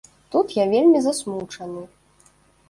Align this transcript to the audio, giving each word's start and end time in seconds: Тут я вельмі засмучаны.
Тут 0.35 0.55
я 0.55 0.65
вельмі 0.71 1.01
засмучаны. 1.07 1.85